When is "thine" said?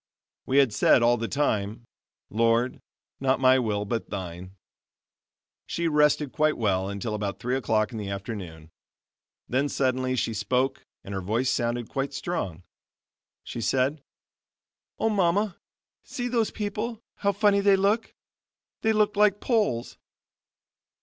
4.09-4.55